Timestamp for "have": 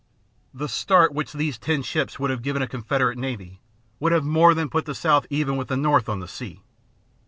2.31-2.41, 4.11-4.23